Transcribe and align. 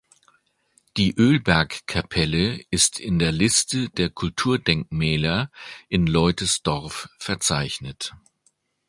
Die 0.97 1.15
Ölbergkapelle 1.15 2.59
ist 2.71 2.99
in 2.99 3.19
der 3.19 3.31
Liste 3.31 3.91
der 3.91 4.09
Kulturdenkmäler 4.09 5.51
in 5.89 6.07
Leutesdorf 6.07 7.07
verzeichnet. 7.19 8.11